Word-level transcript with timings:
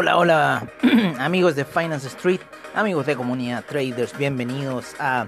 Hola, 0.00 0.16
hola, 0.16 0.62
amigos 1.18 1.56
de 1.56 1.64
Finance 1.64 2.06
Street, 2.06 2.40
amigos 2.72 3.04
de 3.04 3.16
comunidad 3.16 3.64
traders, 3.64 4.16
bienvenidos 4.16 4.94
a 5.00 5.26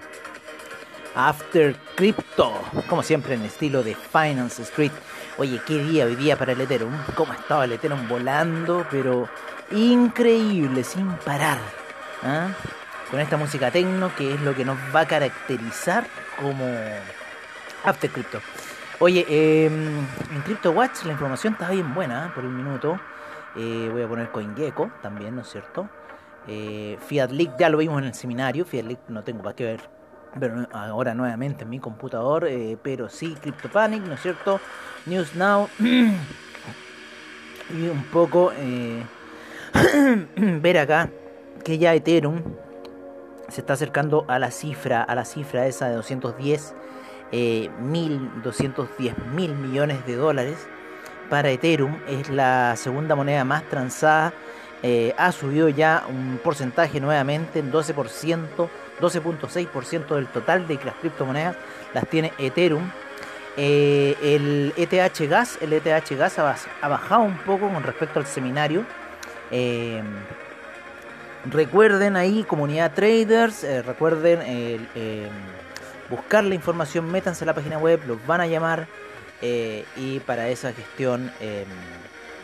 After 1.17 1.75
Crypto, 1.97 2.53
como 2.89 3.03
siempre 3.03 3.35
en 3.35 3.43
estilo 3.43 3.83
de 3.83 3.97
Finance 3.97 4.63
Street. 4.63 4.93
Oye, 5.39 5.61
qué 5.67 5.83
día 5.83 6.05
hoy 6.05 6.15
día 6.15 6.39
para 6.39 6.53
el 6.53 6.61
Ethereum, 6.61 6.93
cómo 7.17 7.33
estaba 7.33 7.65
el 7.65 7.73
Ethereum 7.73 8.07
volando, 8.09 8.87
pero 8.93 9.29
increíble, 9.73 10.85
sin 10.85 11.09
parar. 11.25 11.59
¿ah? 12.23 12.51
Con 13.11 13.19
esta 13.19 13.37
música 13.37 13.73
techno 13.73 14.15
que 14.15 14.35
es 14.35 14.41
lo 14.41 14.55
que 14.55 14.65
nos 14.65 14.79
va 14.95 15.01
a 15.01 15.07
caracterizar 15.09 16.07
como 16.41 16.65
After 17.85 18.09
Crypto. 18.09 18.41
Oye, 19.01 19.27
em, 19.29 19.99
en 19.99 20.43
CryptoWatch 20.45 21.07
la 21.07 21.13
información 21.15 21.55
está 21.55 21.71
bien 21.71 21.93
buena 21.93 22.27
¿ah? 22.27 22.33
por 22.33 22.45
un 22.45 22.57
minuto. 22.57 23.01
Eh, 23.57 23.89
voy 23.91 24.03
a 24.03 24.09
poner 24.09 24.31
CoinGecko 24.31 24.93
también, 25.03 25.35
¿no 25.35 25.43
es 25.43 25.49
cierto? 25.49 25.89
Eh, 26.47 26.97
Fiat 27.01 27.31
ya 27.59 27.69
lo 27.69 27.79
vimos 27.79 28.01
en 28.01 28.09
el 28.09 28.15
seminario. 28.15 28.65
Fiat 28.65 28.85
Leak 28.85 29.01
no 29.09 29.25
tengo 29.25 29.43
para 29.43 29.57
qué 29.57 29.65
ver. 29.65 29.81
Pero 30.39 30.69
ahora 30.73 31.15
nuevamente 31.15 31.65
en 31.65 31.71
mi 31.71 31.81
computador. 31.81 32.47
Eh, 32.47 32.79
pero 32.83 33.09
sí, 33.09 33.37
CryptoPanic, 33.41 34.05
¿no 34.05 34.15
es 34.15 34.21
cierto? 34.21 34.61
News 35.07 35.35
Now. 35.35 35.69
y 35.79 36.15
un 37.89 38.05
poco 38.13 38.53
ver 40.37 40.79
acá 40.79 41.11
que 41.65 41.79
ya 41.79 41.95
Ethereum 41.95 42.43
se 43.49 43.61
está 43.61 43.75
acercando 43.75 44.25
a 44.29 44.39
la 44.39 44.51
cifra, 44.51 45.03
a 45.03 45.15
la 45.15 45.25
cifra 45.25 45.67
esa 45.67 45.89
de 45.89 45.97
210 45.97 46.75
mil, 47.81 48.43
210 48.43 49.15
mil 49.35 49.55
millones 49.55 50.05
de 50.07 50.17
dólares 50.17 50.69
para 51.31 51.51
Ethereum, 51.51 51.97
es 52.09 52.29
la 52.29 52.75
segunda 52.77 53.15
moneda 53.15 53.45
más 53.45 53.63
transada, 53.71 54.35
eh, 54.83 55.15
ha 55.17 55.31
subido 55.31 55.69
ya 55.69 56.05
un 56.09 56.41
porcentaje 56.43 57.01
nuevamente, 57.01 57.61
en 57.61 57.71
12%, 57.71 58.69
12.6% 59.01 60.15
del 60.15 60.27
total 60.27 60.67
de 60.67 60.79
las 60.85 60.95
criptomonedas 60.97 61.57
las 61.95 62.07
tiene 62.09 62.33
Ethereum. 62.39 62.91
Eh, 63.57 64.17
el 64.23 64.73
ETH 64.77 65.29
Gas, 65.29 65.59
el 65.61 65.73
ETH 65.73 66.11
Gas 66.17 66.39
ha, 66.39 66.89
bajado 66.89 67.23
un 67.23 67.37
poco 67.39 67.69
con 67.69 67.83
respecto 67.83 68.19
al 68.19 68.27
seminario. 68.27 68.85
Eh, 69.51 70.03
recuerden 71.51 72.17
ahí, 72.17 72.43
comunidad 72.45 72.93
traders, 72.93 73.65
recuerden 73.85 74.89
buscar 76.09 76.45
la 76.45 76.55
información, 76.55 77.11
métanse 77.11 77.45
a 77.45 77.47
la 77.47 77.55
página 77.55 77.79
web, 77.79 78.01
los 78.07 78.25
van 78.27 78.41
a 78.41 78.47
llamar 78.47 78.87
eh, 79.43 79.85
y 79.97 80.21
para 80.21 80.49
esa 80.49 80.73
gestión 80.73 81.33
em, 81.41 81.67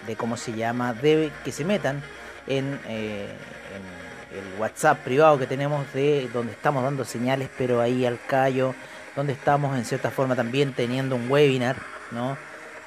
de 0.07 0.17
cómo 0.17 0.37
se 0.37 0.53
llama, 0.53 0.95
debe 0.95 1.33
que 1.45 1.53
se 1.53 1.65
metan 1.65 2.03
en, 2.47 2.79
eh, 2.89 3.29
en, 3.75 4.07
el 4.37 4.61
WhatsApp 4.61 4.99
privado 4.99 5.39
que 5.39 5.47
tenemos 5.47 5.91
de 5.95 6.29
donde 6.33 6.53
estamos 6.53 6.83
dando 6.83 7.05
señales, 7.05 7.49
pero 7.57 7.81
ahí 7.81 8.05
al 8.05 8.19
callo, 8.27 8.75
donde 9.15 9.33
estamos 9.33 9.77
en 9.77 9.84
cierta 9.84 10.11
forma 10.11 10.37
también 10.37 10.73
teniendo 10.73 11.17
un 11.17 11.31
webinar, 11.31 11.77
¿no? 12.11 12.37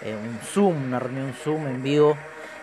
Eh, 0.01 0.15
un 0.15 0.39
Zoom, 0.45 0.85
una 0.85 0.99
reunión 0.99 1.33
Zoom 1.33 1.67
en 1.67 1.81
vivo 1.81 2.17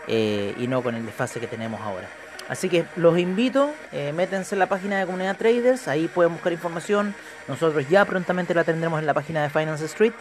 y 0.09 0.67
no 0.69 0.83
con 0.85 0.95
el 0.95 1.05
desfase 1.05 1.41
que 1.41 1.49
tenemos 1.49 1.81
ahora. 1.81 2.09
Así 2.49 2.69
que 2.69 2.85
los 2.95 3.19
invito, 3.19 3.73
eh, 3.93 4.13
métense 4.13 4.55
en 4.55 4.61
la 4.61 4.69
página 4.69 4.99
de 4.99 5.07
Comunidad 5.07 5.37
Traders, 5.37 5.89
ahí 5.89 6.07
pueden 6.07 6.33
buscar 6.33 6.53
información. 6.53 7.15
Nosotros 7.49 7.89
ya 7.89 8.05
prontamente 8.05 8.55
la 8.55 8.63
tendremos 8.63 9.01
en 9.01 9.07
la 9.07 9.15
página 9.15 9.43
de 9.43 9.51
Finance 9.51 9.85
Street, 9.87 10.13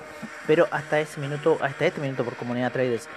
pero 0.47 0.67
hasta 0.71 0.99
ese 0.99 1.19
minuto, 1.19 1.57
hasta 1.61 1.85
este 1.85 2.01
minuto 2.01 2.23
por 2.23 2.35
Comunidad 2.35 2.71
Traders 2.71 3.07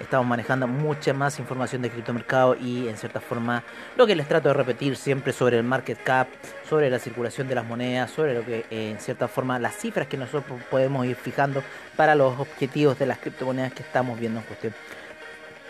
estamos 0.00 0.26
manejando 0.26 0.66
mucha 0.66 1.12
más 1.12 1.38
información 1.38 1.82
de 1.82 1.90
criptomercado 1.90 2.54
y 2.54 2.88
en 2.88 2.96
cierta 2.96 3.20
forma 3.20 3.64
lo 3.96 4.06
que 4.06 4.14
les 4.14 4.28
trato 4.28 4.48
de 4.48 4.54
repetir 4.54 4.96
siempre 4.96 5.32
sobre 5.32 5.56
el 5.56 5.64
market 5.64 6.02
cap, 6.02 6.28
sobre 6.68 6.90
la 6.90 6.98
circulación 6.98 7.48
de 7.48 7.54
las 7.54 7.64
monedas, 7.64 8.10
sobre 8.10 8.34
lo 8.34 8.44
que 8.44 8.64
eh, 8.70 8.90
en 8.90 9.00
cierta 9.00 9.28
forma 9.28 9.58
las 9.58 9.74
cifras 9.76 10.06
que 10.06 10.16
nosotros 10.16 10.60
podemos 10.70 11.06
ir 11.06 11.16
fijando 11.16 11.62
para 11.96 12.14
los 12.14 12.38
objetivos 12.38 12.98
de 12.98 13.06
las 13.06 13.18
criptomonedas 13.18 13.72
que 13.72 13.82
estamos 13.82 14.18
viendo 14.18 14.40
en 14.40 14.46
cuestión. 14.46 14.74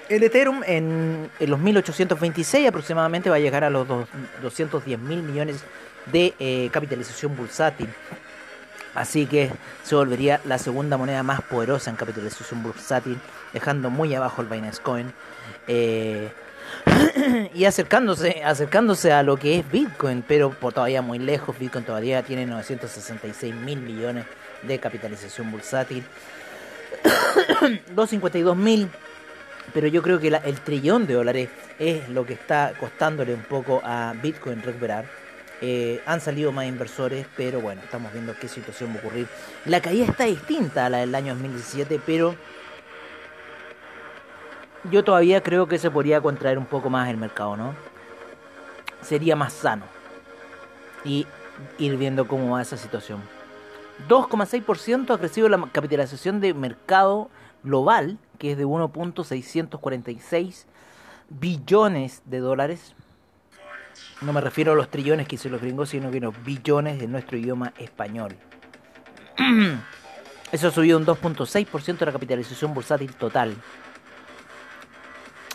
El 0.08 0.22
Ethereum 0.22 0.62
en, 0.66 1.30
los 1.38 1.58
1826 1.58 2.68
aproximadamente 2.68 3.28
va 3.28 3.36
a 3.36 3.40
llegar 3.40 3.62
a 3.64 3.70
los 3.70 3.86
210 4.42 4.98
mil 4.98 5.22
millones 5.22 5.62
de 6.10 6.34
eh, 6.38 6.70
capitalización 6.72 7.36
bursátil. 7.36 7.88
Así 8.94 9.26
que 9.26 9.50
se 9.82 9.94
volvería 9.94 10.40
la 10.44 10.58
segunda 10.58 10.96
moneda 10.96 11.22
más 11.22 11.42
poderosa 11.42 11.90
en 11.90 11.96
capitalización 11.96 12.62
bursátil, 12.62 13.18
dejando 13.52 13.90
muy 13.90 14.14
abajo 14.14 14.40
el 14.40 14.48
Binance 14.48 14.80
Coin. 14.80 15.12
Eh, 15.66 16.30
y 17.54 17.66
acercándose, 17.66 18.42
acercándose 18.42 19.12
a 19.12 19.22
lo 19.22 19.36
que 19.36 19.58
es 19.58 19.70
Bitcoin, 19.70 20.24
pero 20.26 20.50
por 20.50 20.72
todavía 20.72 21.02
muy 21.02 21.18
lejos. 21.18 21.58
Bitcoin 21.58 21.84
todavía 21.84 22.22
tiene 22.22 22.46
966 22.46 23.54
mil 23.54 23.80
millones 23.80 24.24
de 24.62 24.78
capitalización 24.78 25.50
bursátil. 25.50 26.02
252 27.94 28.56
mil 28.56 28.88
pero 29.72 29.86
yo 29.86 30.02
creo 30.02 30.18
que 30.18 30.28
el 30.28 30.60
trillón 30.60 31.06
de 31.06 31.14
dólares 31.14 31.48
es 31.78 32.08
lo 32.08 32.24
que 32.26 32.34
está 32.34 32.72
costándole 32.78 33.34
un 33.34 33.42
poco 33.42 33.80
a 33.84 34.14
Bitcoin 34.22 34.62
recuperar. 34.62 35.06
Eh, 35.60 36.00
han 36.06 36.20
salido 36.20 36.52
más 36.52 36.66
inversores, 36.66 37.26
pero 37.36 37.60
bueno, 37.60 37.82
estamos 37.82 38.12
viendo 38.12 38.34
qué 38.40 38.48
situación 38.48 38.90
va 38.90 38.96
a 38.96 38.98
ocurrir. 38.98 39.26
La 39.64 39.80
caída 39.80 40.06
está 40.06 40.24
distinta 40.24 40.86
a 40.86 40.90
la 40.90 40.98
del 40.98 41.14
año 41.14 41.34
2017, 41.34 42.00
pero 42.06 42.36
yo 44.90 45.02
todavía 45.02 45.42
creo 45.42 45.66
que 45.66 45.78
se 45.78 45.90
podría 45.90 46.20
contraer 46.20 46.58
un 46.58 46.66
poco 46.66 46.90
más 46.90 47.08
el 47.08 47.16
mercado, 47.16 47.56
¿no? 47.56 47.74
Sería 49.02 49.34
más 49.34 49.52
sano. 49.52 49.84
Y 51.04 51.26
ir 51.78 51.96
viendo 51.96 52.28
cómo 52.28 52.52
va 52.52 52.62
esa 52.62 52.76
situación. 52.76 53.20
2,6% 54.08 55.12
ha 55.12 55.18
crecido 55.18 55.48
la 55.48 55.68
capitalización 55.72 56.40
de 56.40 56.54
mercado 56.54 57.30
global 57.64 58.18
que 58.38 58.52
es 58.52 58.58
de 58.58 58.66
1.646 58.66 60.64
billones 61.28 62.22
de 62.24 62.38
dólares. 62.38 62.94
No 64.20 64.32
me 64.32 64.40
refiero 64.40 64.72
a 64.72 64.74
los 64.74 64.88
trillones 64.90 65.26
que 65.26 65.36
dicen 65.36 65.52
los 65.52 65.60
gringos, 65.60 65.90
sino 65.90 66.10
que 66.10 66.20
los 66.20 66.34
billones 66.44 66.98
de 66.98 67.06
nuestro 67.08 67.36
idioma 67.36 67.72
español. 67.78 68.36
Eso 70.52 70.68
ha 70.68 70.70
subido 70.70 70.98
un 70.98 71.04
2.6% 71.04 71.98
de 71.98 72.06
la 72.06 72.12
capitalización 72.12 72.72
bursátil 72.72 73.14
total. 73.14 73.54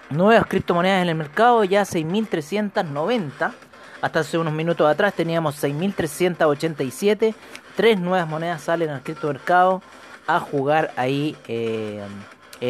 Nuevas 0.09 0.45
criptomonedas 0.45 1.01
en 1.01 1.09
el 1.09 1.15
mercado, 1.15 1.63
ya 1.63 1.81
6.390. 1.81 3.53
Hasta 4.01 4.19
hace 4.19 4.37
unos 4.37 4.53
minutos 4.53 4.87
atrás 4.87 5.13
teníamos 5.13 5.63
6.387. 5.63 7.33
Tres 7.75 7.99
nuevas 7.99 8.27
monedas 8.27 8.61
salen 8.61 8.89
al 8.89 9.01
criptomercado 9.01 9.81
a 10.27 10.39
jugar 10.39 10.93
ahí 10.95 11.35
eh, 11.47 12.03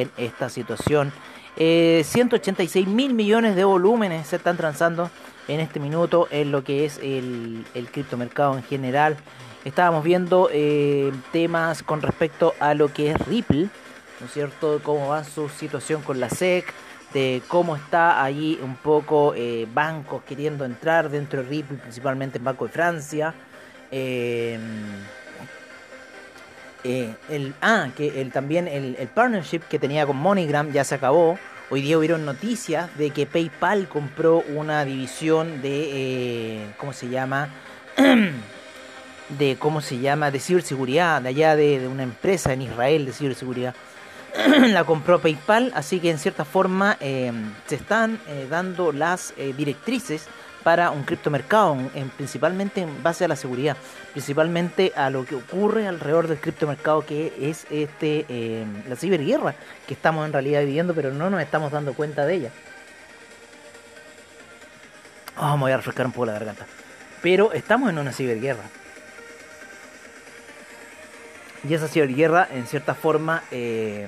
en 0.02 0.12
esta 0.18 0.50
situación. 0.50 1.12
186 1.56 2.88
eh, 2.88 2.90
mil 2.90 3.14
millones 3.14 3.56
de 3.56 3.64
volúmenes 3.64 4.28
se 4.28 4.38
están 4.38 4.58
transando 4.58 5.12
en 5.48 5.60
este 5.60 5.80
minuto 5.80 6.28
en 6.32 6.52
lo 6.52 6.64
que 6.64 6.86
es 6.86 6.98
el, 6.98 7.64
el 7.76 7.92
criptomercado 7.92 8.58
en 8.58 8.64
general. 8.64 9.18
Estábamos 9.64 10.04
viendo 10.04 10.50
eh, 10.52 11.12
temas 11.32 11.84
con 11.84 12.02
respecto 12.02 12.54
a 12.60 12.74
lo 12.74 12.92
que 12.92 13.12
es 13.12 13.28
Ripple, 13.28 13.70
¿no 14.20 14.26
es 14.26 14.34
cierto? 14.34 14.82
Cómo 14.84 15.10
va 15.10 15.24
su 15.24 15.48
situación 15.48 16.02
con 16.02 16.20
la 16.20 16.30
SEC, 16.30 16.66
de 17.14 17.42
cómo 17.48 17.76
está 17.76 18.24
allí 18.24 18.60
un 18.62 18.76
poco 18.76 19.34
eh, 19.36 19.68
bancos 19.72 20.24
queriendo 20.24 20.66
entrar 20.66 21.10
dentro 21.10 21.44
de 21.44 21.50
Ripple, 21.50 21.78
principalmente 21.78 22.40
en 22.40 22.44
Banco 22.44 22.66
de 22.66 22.72
Francia. 22.72 23.34
El, 26.84 27.54
ah, 27.62 27.90
que 27.96 28.22
el, 28.22 28.32
también 28.32 28.68
el, 28.68 28.96
partnership 29.14 29.62
que 29.70 29.80
tenía 29.80 30.06
con 30.06 30.18
MoneyGram 30.18 30.72
ya 30.72 30.84
se 30.84 30.96
acabó. 30.96 31.38
Hoy 31.70 31.82
día 31.82 31.98
hubieron 31.98 32.26
noticias 32.26 32.96
de 32.98 33.10
que 33.12 33.26
PayPal 33.26 33.88
compró 33.88 34.44
una 34.56 34.86
división 34.86 35.62
de, 35.62 35.90
eh, 35.92 36.74
¿cómo 36.78 36.94
se 36.94 37.10
llama? 37.10 37.50
de, 39.40 39.56
¿cómo 39.58 39.82
se 39.82 40.00
llama? 40.00 40.30
De 40.30 40.40
ciberseguridad, 40.40 41.22
de 41.22 41.30
allá 41.30 41.56
de, 41.56 41.88
una 41.88 42.04
empresa 42.04 42.54
en 42.54 42.64
Israel 42.64 43.06
de 43.06 43.14
ciberseguridad. 43.14 43.76
la 44.68 44.84
compró 44.84 45.20
PayPal, 45.20 45.72
así 45.76 46.00
que 46.00 46.10
en 46.10 46.20
cierta 46.20 46.44
forma 46.44 46.98
eh, 47.00 47.32
se 47.68 47.76
están 47.76 48.20
dando 48.50 48.92
las 48.92 49.34
directrices 49.56 50.28
para 50.64 50.92
un 50.92 51.04
criptomercado, 51.04 51.78
en, 51.94 52.10
principalmente 52.10 52.82
en 52.82 53.04
base 53.04 53.26
a 53.26 53.28
la 53.28 53.36
seguridad, 53.36 53.76
principalmente 54.14 54.94
a 54.96 55.10
lo 55.10 55.26
que 55.26 55.36
ocurre 55.36 55.88
alrededor 55.88 56.28
del 56.28 56.40
criptomercado 56.40 57.06
que 57.06 57.34
es 57.40 57.68
este 57.70 58.26
eh, 58.30 58.66
la 58.88 58.96
ciberguerra 58.96 59.56
que 59.88 59.94
estamos 59.94 60.26
en 60.26 60.34
realidad 60.34 60.62
viviendo, 60.62 60.94
pero 60.94 61.14
no 61.14 61.30
nos 61.30 61.42
estamos 61.42 61.72
dando 61.72 61.94
cuenta 61.94 62.26
de 62.26 62.36
ella. 62.36 62.50
Oh, 65.38 65.58
me 65.58 65.64
voy 65.64 65.72
a 65.72 65.78
refrescar 65.78 66.06
un 66.06 66.12
poco 66.12 66.28
la 66.28 66.34
garganta. 66.34 66.66
Pero 67.22 67.54
estamos 67.54 67.90
en 67.90 67.98
una 67.98 68.14
ciberguerra. 68.14 68.64
Y 71.68 71.74
esa 71.74 71.88
ciberguerra, 71.88 72.48
en 72.52 72.68
cierta 72.68 72.94
forma, 72.94 73.44
eh, 73.50 74.08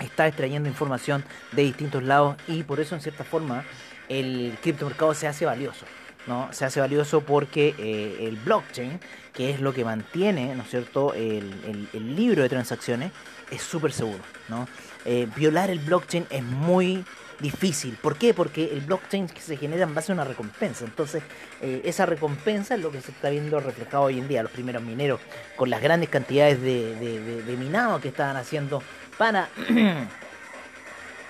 está 0.00 0.26
extrayendo 0.26 0.68
información 0.68 1.24
de 1.52 1.62
distintos 1.62 2.02
lados 2.02 2.36
y 2.46 2.62
por 2.62 2.80
eso 2.80 2.94
en 2.94 3.00
cierta 3.00 3.24
forma 3.24 3.64
el 4.08 4.56
criptomercado 4.62 5.14
se 5.14 5.26
hace 5.26 5.46
valioso. 5.46 5.86
¿no? 6.26 6.48
Se 6.52 6.64
hace 6.64 6.80
valioso 6.80 7.20
porque 7.20 7.74
eh, 7.78 8.26
el 8.26 8.36
blockchain, 8.36 9.00
que 9.32 9.50
es 9.50 9.60
lo 9.60 9.72
que 9.72 9.84
mantiene, 9.84 10.54
¿no 10.54 10.62
es 10.62 10.70
cierto?, 10.70 11.14
el, 11.14 12.16
libro 12.16 12.42
de 12.42 12.48
transacciones, 12.48 13.12
es 13.50 13.62
súper 13.62 13.92
seguro, 13.92 14.22
¿no? 14.48 14.66
Eh, 15.04 15.28
violar 15.36 15.70
el 15.70 15.78
blockchain 15.78 16.26
es 16.30 16.42
muy 16.42 17.04
difícil. 17.38 17.96
¿Por 18.00 18.16
qué? 18.16 18.34
Porque 18.34 18.72
el 18.72 18.80
blockchain 18.80 19.28
se 19.38 19.56
genera 19.56 19.84
en 19.84 19.94
base 19.94 20.10
a 20.10 20.14
una 20.14 20.24
recompensa. 20.24 20.84
Entonces, 20.84 21.22
eh, 21.60 21.82
esa 21.84 22.06
recompensa 22.06 22.74
es 22.74 22.80
lo 22.80 22.90
que 22.90 23.00
se 23.00 23.12
está 23.12 23.30
viendo 23.30 23.60
reflejado 23.60 24.04
hoy 24.04 24.18
en 24.18 24.26
día. 24.26 24.42
Los 24.42 24.50
primeros 24.50 24.82
mineros, 24.82 25.20
con 25.54 25.70
las 25.70 25.80
grandes 25.80 26.08
cantidades 26.08 26.60
de, 26.60 26.96
de 27.42 27.56
minado 27.56 28.00
que 28.00 28.08
estaban 28.08 28.36
haciendo 28.36 28.82
para 29.16 29.48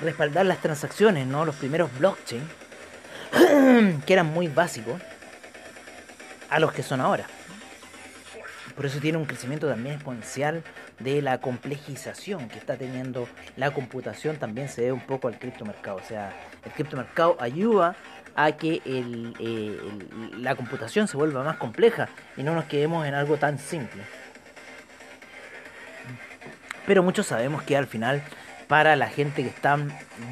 respaldar 0.01 0.47
las 0.47 0.63
transacciones, 0.63 1.27
¿no? 1.27 1.45
Los 1.45 1.57
primeros 1.57 1.91
blockchain, 1.99 2.43
que 4.07 4.13
eran 4.13 4.27
muy 4.27 4.49
básicos, 4.49 5.01
a 6.51 6.59
los 6.59 6.73
que 6.73 6.83
son 6.83 7.01
ahora. 7.01 7.27
Por 8.75 8.85
eso 8.85 9.01
tiene 9.01 9.17
un 9.17 9.25
crecimiento 9.25 9.67
también 9.69 9.95
exponencial 9.95 10.63
de 10.99 11.23
la 11.23 11.39
complejización 11.41 12.49
que 12.49 12.59
está 12.59 12.77
teniendo 12.77 13.27
la 13.57 13.71
computación. 13.73 14.37
También 14.37 14.69
se 14.69 14.83
debe 14.83 14.93
un 14.93 15.01
poco 15.01 15.29
al 15.29 15.39
criptomercado. 15.39 15.97
O 15.97 16.03
sea, 16.03 16.33
el 16.65 16.73
criptomercado 16.73 17.39
ayuda 17.41 17.97
a 18.35 18.53
que 18.53 18.83
eh, 18.85 19.81
la 20.39 20.55
computación 20.57 21.09
se 21.09 21.17
vuelva 21.17 21.43
más 21.43 21.57
compleja 21.57 22.11
y 22.37 22.43
no 22.43 22.55
nos 22.55 22.67
quedemos 22.67 23.07
en 23.07 23.15
algo 23.15 23.39
tan 23.39 23.59
simple. 23.59 24.03
Pero 26.87 27.03
muchos 27.03 27.27
sabemos 27.27 27.63
que 27.63 27.79
al 27.79 27.87
final, 27.87 28.23
para 28.69 28.97
la 28.97 29.09
gente 29.09 29.43
que 29.43 29.49
está. 29.49 29.79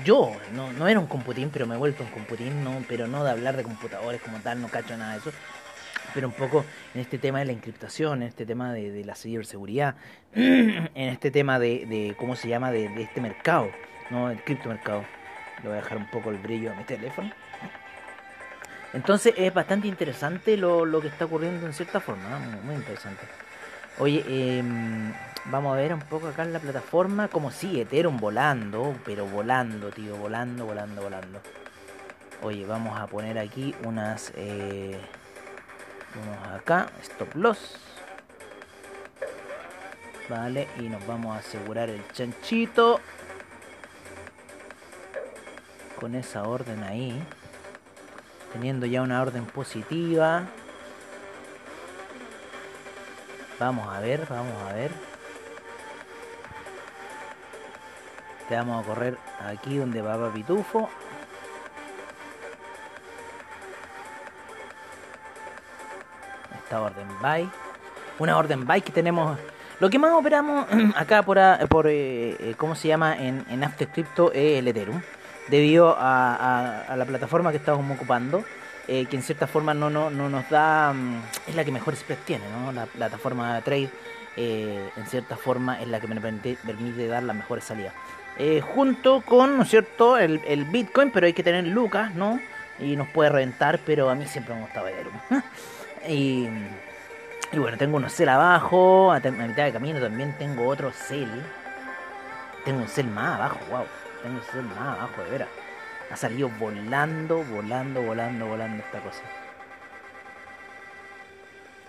Yo 0.05 0.33
no, 0.55 0.73
no 0.73 0.89
era 0.89 0.99
un 0.99 1.07
computín, 1.07 1.51
pero 1.53 1.67
me 1.67 1.75
he 1.75 1.79
vuelto 1.79 2.03
un 2.03 2.11
computín, 2.11 2.65
no, 2.65 2.83
pero 2.89 3.07
no 3.07 3.25
de 3.25 3.31
hablar 3.31 3.57
de 3.57 3.63
computadores 3.63 4.21
como 4.21 4.39
tal, 4.39 4.61
no 4.61 4.69
cacho 4.69 4.97
nada 4.97 5.13
de 5.13 5.19
eso. 5.19 5.33
Pero 6.13 6.29
un 6.29 6.35
poco 6.35 6.65
en 6.95 7.01
este 7.01 7.19
tema 7.19 7.41
de 7.41 7.47
la 7.47 7.53
encriptación, 7.53 8.23
en 8.23 8.29
este 8.29 8.47
tema 8.47 8.73
de, 8.73 9.05
la 9.05 9.17
ciberseguridad, 9.17 9.97
en 10.35 10.89
este 10.95 11.31
tema 11.31 11.59
de, 11.59 12.15
¿cómo 12.19 12.37
se 12.37 12.49
llama?, 12.49 12.71
de, 12.71 13.03
este 13.03 13.21
mercado, 13.21 13.71
¿no? 14.11 14.31
El 14.31 14.43
criptomercado. 14.43 15.05
Le 15.63 15.69
voy 15.69 15.79
a 15.79 15.81
dejar 15.81 15.99
un 15.99 16.11
poco 16.11 16.31
el 16.31 16.39
brillo 16.39 16.73
a 16.73 16.75
mi 16.75 16.85
teléfono. 16.85 17.33
Entonces 18.93 19.35
es 19.37 19.53
bastante 19.53 19.89
interesante 19.89 20.57
lo, 20.57 20.85
lo 20.85 21.01
que 21.01 21.09
está 21.09 21.25
ocurriendo 21.25 21.67
en 21.67 21.73
cierta 21.73 21.99
forma, 21.99 22.39
muy, 22.65 22.77
interesante. 22.77 23.25
Oye, 23.99 24.25
eh, 24.29 24.63
Vamos 25.47 25.75
a 25.75 25.77
ver 25.77 25.93
un 25.93 26.01
poco 26.01 26.29
acá 26.29 26.43
en 26.43 26.55
la 26.55 26.59
plataforma 26.59 27.29
como 27.29 27.51
sigue 27.51 27.83
Ethereum 27.83 28.17
volando, 28.17 28.97
pero 29.05 29.27
volando, 29.27 29.91
tío, 29.91 30.17
volando, 30.17 30.65
volando, 30.65 31.03
volando. 31.03 31.41
Oye, 32.43 32.65
vamos 32.65 32.99
a 32.99 33.07
poner 33.07 33.39
aquí 33.39 33.75
unas... 33.85 34.33
Eh, 34.37 34.99
vamos 36.15 36.61
acá, 36.61 36.89
stop 37.03 37.35
loss. 37.35 37.77
Vale, 40.31 40.67
y 40.79 40.89
nos 40.89 41.07
vamos 41.07 41.37
a 41.37 41.41
asegurar 41.41 41.91
el 41.91 42.03
chanchito. 42.13 43.01
Con 46.01 46.15
esa 46.15 46.45
orden 46.45 46.83
ahí. 46.85 47.23
Teniendo 48.55 48.87
ya 48.87 49.03
una 49.03 49.21
orden 49.21 49.45
positiva. 49.45 50.45
Vamos 53.59 53.95
a 53.95 54.01
ver, 54.01 54.27
vamos 54.29 54.57
a 54.71 54.73
ver. 54.73 55.14
Vamos 58.57 58.85
a 58.85 58.87
correr 58.87 59.19
aquí 59.45 59.79
donde 59.79 60.01
va 60.01 60.33
Pitufo. 60.33 60.89
Esta 66.63 66.81
orden 66.81 67.09
buy. 67.21 67.51
Una 68.19 68.39
orden 68.39 68.65
buy 68.67 68.81
que 68.81 68.93
tenemos. 68.93 69.39
Lo 69.81 69.91
que 69.91 69.99
más 69.99 70.13
operamos 70.13 70.67
acá 70.97 71.23
por, 71.23 71.39
por 71.69 71.89
eh, 71.89 72.37
eh, 72.39 72.55
¿cómo 72.57 72.75
se 72.75 72.89
llama? 72.89 73.17
En, 73.19 73.45
en 73.51 73.65
After 73.65 73.89
Crypto 73.89 74.33
es 74.33 74.59
el 74.61 74.69
Ethereum. 74.69 75.01
Debido 75.49 75.95
a, 75.99 76.95
la 76.97 77.05
plataforma 77.05 77.51
que 77.51 77.59
estamos 77.59 77.85
ocupando. 77.95 78.45
Eh, 78.87 79.07
que 79.07 79.17
en 79.17 79.23
cierta 79.23 79.47
forma 79.47 79.75
no, 79.75 79.91
no, 79.91 80.11
no 80.11 80.29
nos 80.29 80.49
da. 80.49 80.93
Mm, 80.93 81.23
es 81.49 81.55
la 81.55 81.65
que 81.65 81.73
mejor 81.73 81.97
spread 81.97 82.19
tiene. 82.25 82.45
La 82.73 82.87
plataforma 82.87 83.57
de 83.57 83.63
trade. 83.63 83.91
en 84.37 85.07
cierta 85.07 85.37
forma 85.37 85.81
es 85.81 85.89
la 85.89 86.01
que 86.01 86.07
me 86.07 86.21
permite, 86.21 86.57
permite 86.65 87.09
dar 87.09 87.23
las 87.25 87.37
mejores 87.37 87.65
salidas. 87.65 87.93
Eh, 88.39 88.61
junto 88.61 89.21
con, 89.21 89.57
¿no 89.57 89.63
es 89.63 89.71
cierto?, 89.71 90.19
el, 90.19 90.41
el, 90.47 90.65
Bitcoin, 90.65 91.11
pero 91.11 91.27
hay 91.27 91.33
que 91.33 91.45
tener 91.45 91.65
lucas, 91.67 92.15
¿no? 92.15 92.41
Y 92.81 92.97
nos 92.97 93.09
puede 93.09 93.31
reventar, 93.31 93.79
pero 93.87 94.11
a 94.11 94.15
mí 94.17 94.27
siempre 94.27 94.55
me 94.55 94.63
gustaba 94.63 94.91
Ethereum. 94.91 95.15
y, 96.09 96.49
y 97.53 97.59
bueno, 97.59 97.77
tengo 97.79 97.97
unos 97.97 98.13
cel 98.13 98.29
abajo, 98.29 99.13
a, 99.13 99.21
mitad 99.21 99.65
de 99.65 99.73
camino 99.73 100.01
también 100.01 100.35
tengo 100.37 100.67
otro 100.67 100.91
cel. 100.91 101.31
Tengo 102.65 102.81
un 102.81 102.89
cel 102.89 103.07
más 103.07 103.37
abajo, 103.37 103.59
wow. 103.71 103.85
Tengo 104.23 104.37
un 104.37 104.43
cel 104.43 104.63
más 104.63 104.99
abajo, 104.99 105.23
de 105.23 105.31
veras. 105.31 105.49
Ha 106.11 106.17
salido 106.17 106.49
volando, 106.59 107.45
volando, 107.45 108.03
volando, 108.03 108.47
volando 108.47 108.83
esta 108.83 108.99
cosa. 108.99 109.23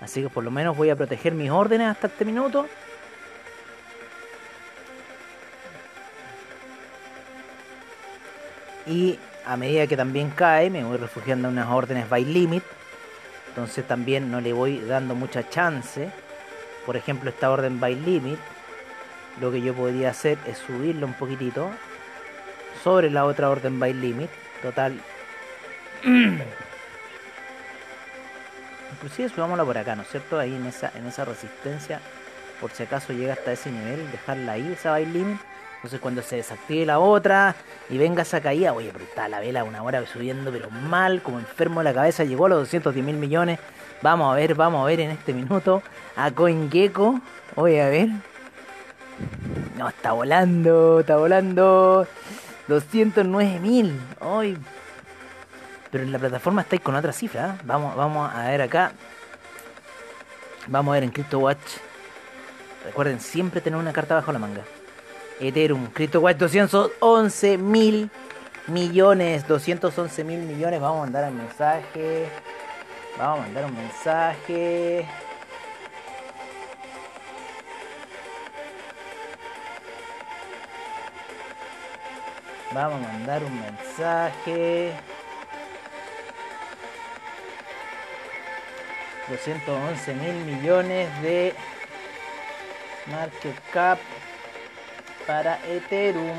Así 0.02 0.22
que 0.22 0.30
por 0.30 0.44
lo 0.44 0.52
menos 0.52 0.78
voy 0.78 0.92
a 0.92 0.96
proteger 0.96 1.34
mis 1.34 1.50
órdenes 1.50 1.88
hasta 1.88 2.08
este 2.08 2.26
minuto. 2.26 2.68
Y 8.86 9.20
a 9.46 9.58
medida 9.58 9.88
que 9.88 9.98
también 9.98 10.30
cae 10.30 10.70
me 10.70 10.84
voy 10.84 10.98
refugiando 10.98 11.48
en 11.48 11.56
unas 11.56 11.70
órdenes 11.70 12.10
by 12.10 12.26
limit 12.26 12.64
entonces 13.56 13.88
también 13.88 14.30
no 14.32 14.42
le 14.42 14.52
voy 14.52 14.80
dando 14.82 15.16
mucha 15.16 15.48
chance. 15.48 16.12
Por 16.86 16.98
ejemplo 16.98 17.30
esta 17.30 17.50
orden 17.50 17.80
by 17.80 17.96
limit 17.96 18.38
lo 19.40 19.50
que 19.50 19.62
yo 19.62 19.74
podría 19.74 20.10
hacer 20.10 20.38
es 20.46 20.58
subirlo 20.58 21.08
un 21.08 21.14
poquitito 21.14 21.72
sobre 22.84 23.10
la 23.10 23.24
otra 23.24 23.50
orden 23.50 23.80
by 23.80 23.94
limit 23.94 24.30
total. 24.62 25.00
Inclusive 28.92 29.30
subámosla 29.30 29.64
por 29.64 29.78
acá 29.78 29.96
no 29.96 30.02
es 30.02 30.10
cierto 30.10 30.38
ahí 30.38 30.54
en 30.54 30.66
esa 30.66 30.92
en 30.94 31.06
esa 31.06 31.24
resistencia 31.24 32.02
por 32.60 32.72
si 32.72 32.84
acaso 32.84 33.14
llega 33.14 33.34
hasta 33.34 33.54
ese 33.54 33.72
nivel 33.72 34.12
dejarla 34.12 34.52
ahí 34.52 34.74
esa 34.74 34.92
by 34.92 35.06
limit 35.06 35.40
entonces 35.86 36.02
cuando 36.02 36.24
se 36.24 36.38
desactive 36.38 36.84
la 36.84 36.98
otra 36.98 37.56
y 37.92 38.00
venga 38.00 38.24
esa 38.24 38.42
caída, 38.42 38.74
oye, 38.74 38.90
pero 38.92 39.06
está 39.06 39.28
la 39.30 39.40
vela 39.40 39.64
una 39.64 39.84
hora 39.84 40.04
subiendo, 40.08 40.52
pero 40.52 40.72
mal, 40.72 41.22
como 41.22 41.38
enfermo 41.38 41.82
de 41.82 41.84
la 41.84 41.94
cabeza, 41.94 42.24
llegó 42.24 42.48
a 42.48 42.50
los 42.50 42.60
210 42.62 43.06
mil 43.06 43.18
millones. 43.18 43.60
Vamos 44.02 44.34
a 44.34 44.36
ver, 44.36 44.56
vamos 44.56 44.82
a 44.82 44.86
ver 44.88 45.02
en 45.02 45.12
este 45.12 45.32
minuto 45.32 45.84
a 46.16 46.32
CoinGecko. 46.32 47.22
Oye, 47.54 47.84
a 47.84 47.90
ver. 47.90 48.10
No, 49.78 49.88
está 49.88 50.14
volando, 50.14 51.02
está 51.02 51.18
volando. 51.18 52.08
209 52.68 53.60
mil. 53.60 53.96
Hoy. 54.22 54.58
Pero 55.92 56.04
en 56.04 56.12
la 56.12 56.18
plataforma 56.18 56.64
estáis 56.64 56.82
con 56.82 56.96
otra 56.96 57.14
cifra. 57.14 57.50
¿eh? 57.50 57.62
Vamos, 57.64 57.96
vamos 57.96 58.34
a 58.34 58.48
ver 58.48 58.64
acá. 58.64 58.92
Vamos 60.66 60.94
a 60.94 60.96
ver 60.96 61.04
en 61.04 61.12
CryptoWatch. 61.12 61.78
Recuerden 62.86 63.20
siempre 63.20 63.62
tener 63.62 63.78
una 63.80 63.94
carta 63.94 64.16
bajo 64.16 64.32
la 64.32 64.40
manga. 64.40 64.64
Ethereum, 65.40 65.92
CryptoWatch 65.92 66.38
211 66.38 67.58
mil 67.58 68.10
millones, 68.68 69.46
211 69.48 70.24
mil 70.24 70.40
millones. 70.40 70.80
Vamos 70.80 70.98
a 70.98 71.02
mandar 71.02 71.30
un 71.30 71.38
mensaje. 71.38 72.28
Vamos 73.18 73.40
a 73.40 73.42
mandar 73.44 73.66
un 73.66 73.76
mensaje. 73.76 75.06
Vamos 82.74 83.06
a 83.06 83.12
mandar 83.12 83.44
un 83.44 83.60
mensaje. 83.60 84.94
211 89.28 90.14
mil 90.14 90.36
millones 90.46 91.22
de 91.22 91.54
market 93.08 93.56
cap 93.74 94.00
para 95.26 95.60
Ethereum. 95.68 96.38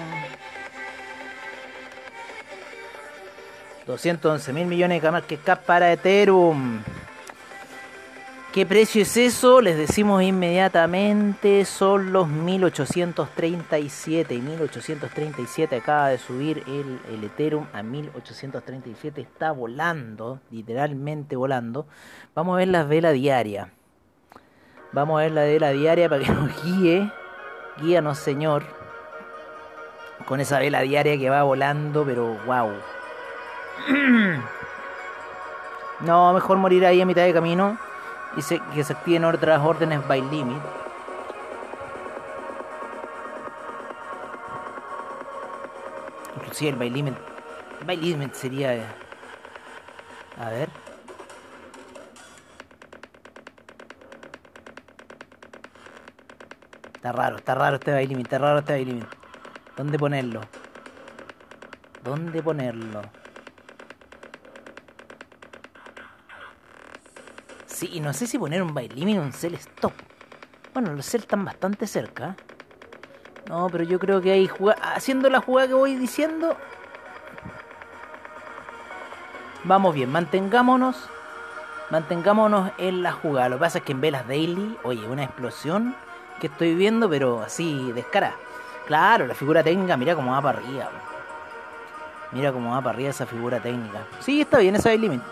211 3.87 4.52
mil 4.52 4.66
millones 4.66 5.02
de 5.02 5.23
que 5.23 5.38
cap 5.38 5.64
para 5.64 5.93
Ethereum. 5.93 6.83
¿Qué 8.57 8.64
precio 8.64 9.02
es 9.02 9.14
eso? 9.19 9.61
Les 9.61 9.76
decimos 9.76 10.23
inmediatamente. 10.23 11.66
Son 11.66 12.11
los 12.11 12.26
1837. 12.26 14.38
1837 14.38 15.76
acaba 15.76 16.09
de 16.09 16.16
subir 16.16 16.62
el, 16.66 17.23
Ethereum 17.23 17.66
a 17.75 17.83
1837. 17.83 19.21
Está 19.21 19.52
volando, 19.52 20.40
literalmente 20.50 21.37
volando. 21.37 21.87
Vamos 22.35 22.55
a 22.55 22.59
ver 22.61 22.69
la 22.69 22.85
vela 22.85 23.12
diaria. 23.12 23.75
Vamos 24.90 25.19
a 25.19 25.25
ver 25.25 25.33
la 25.33 25.43
vela 25.43 25.73
diaria 25.73 26.09
para 26.09 26.25
que 26.25 26.33
nos 26.33 26.64
guíe. 26.64 27.12
Guíanos, 27.83 28.16
Señor. 28.16 28.75
Con 30.26 30.40
esa 30.40 30.59
vela 30.59 30.80
diaria 30.80 31.18
que 31.18 31.30
va 31.30 31.42
volando, 31.42 32.04
pero 32.04 32.37
wow. 32.47 32.73
No, 36.00 36.35
mejor 36.35 36.59
morir 36.59 36.85
ahí 36.85 37.00
a 37.00 37.06
mitad 37.06 37.23
de 37.23 37.33
camino 37.33 37.78
y 38.37 38.42
que 38.75 38.85
se 38.85 38.92
activen 38.92 39.25
otras 39.25 39.64
órdenes 39.64 40.06
by 40.06 40.21
limit. 40.21 40.61
Inclusive 46.37 46.71
el 46.71 46.76
by 46.76 46.90
limit. 46.90 47.14
By 47.87 47.97
limit 47.97 48.35
sería. 48.35 48.75
Eh, 48.75 48.85
a 50.38 50.50
ver. 50.50 50.68
Está 56.95 57.12
raro, 57.12 57.37
está 57.37 57.54
raro 57.54 57.76
este 57.76 57.92
by 57.92 58.06
limit, 58.06 58.26
está 58.26 58.38
raro 58.38 58.59
este 58.59 58.73
by 58.75 58.85
limit. 58.85 59.25
¿Dónde 59.76 59.99
ponerlo? 59.99 60.40
¿Dónde 62.02 62.42
ponerlo? 62.42 63.02
Sí, 67.66 67.90
y 67.92 68.00
no 68.00 68.14
sé 68.14 68.26
si 68.26 68.38
poner 68.38 68.62
un 68.62 68.73
bailimino 68.73 69.21
o 69.21 69.25
un 69.25 69.35
cell 69.35 69.54
stop. 69.54 69.92
Bueno, 70.73 70.95
los 70.95 71.04
cell 71.04 71.21
están 71.21 71.45
bastante 71.45 71.87
cerca. 71.87 72.37
No, 73.49 73.68
pero 73.71 73.85
yo 73.85 73.99
creo 73.99 74.23
que 74.23 74.33
ahí 74.33 74.50
haciendo 74.95 75.28
la 75.28 75.40
jugada 75.40 75.68
que 75.68 75.75
voy 75.75 75.95
diciendo. 75.95 76.56
Vamos 79.64 79.95
bien, 79.95 80.11
mantengámonos. 80.11 80.97
Mantengámonos 81.90 82.73
en 82.78 83.02
la 83.02 83.12
jugada. 83.12 83.50
Lo 83.50 83.56
que 83.56 83.61
pasa 83.61 83.78
es 83.78 83.85
que 83.85 83.92
en 83.92 84.00
Velas 84.00 84.26
Daily, 84.26 84.78
oye, 84.83 85.06
una 85.06 85.25
explosión 85.25 85.95
que 86.40 86.47
estoy 86.47 86.75
viendo, 86.75 87.11
pero 87.11 87.42
así 87.42 87.92
descarada. 87.92 88.37
Claro, 88.87 89.26
la 89.26 89.35
figura 89.35 89.62
técnica, 89.62 89.97
mira 89.97 90.14
cómo 90.14 90.33
va 90.33 90.40
para 90.40 90.59
arriba. 90.59 90.90
Mira 92.33 92.52
cómo 92.52 92.73
va 92.73 92.81
para 92.81 92.90
arriba 92.90 93.11
esa 93.11 93.26
figura 93.26 93.61
técnica. 93.61 94.00
Sí, 94.21 94.40
está 94.40 94.59
bien, 94.59 94.76
esa 94.76 94.90
es 94.90 94.95
el 94.97 95.00
límite. 95.00 95.25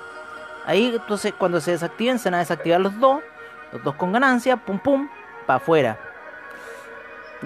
Ahí 0.67 0.95
entonces 0.95 1.33
cuando 1.37 1.61
se 1.61 1.73
desactiven 1.73 2.19
se 2.19 2.31
van 2.31 2.37
a 2.37 2.39
desactivar 2.39 2.81
los 2.81 2.99
dos, 2.99 3.23
los 3.73 3.83
dos 3.83 3.95
con 3.97 4.13
ganancia, 4.13 4.57
pum 4.57 4.79
pum, 4.79 5.09
para 5.47 5.59
afuera. 5.59 5.99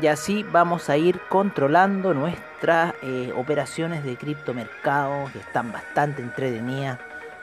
Y 0.00 0.06
así 0.06 0.44
vamos 0.44 0.88
a 0.88 0.96
ir 0.96 1.20
controlando 1.28 2.14
nuestras 2.14 2.94
eh, 3.02 3.32
operaciones 3.36 4.04
de 4.04 4.16
criptomercado 4.16 5.30
que 5.32 5.40
están 5.40 5.72
bastante 5.72 6.22
entretenidas. 6.22 6.98